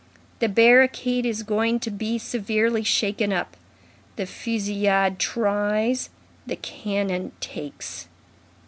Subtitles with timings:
[0.39, 3.55] The barricade is going to be severely shaken up.
[4.15, 6.09] The fusillade tries,
[6.47, 8.07] the cannon takes."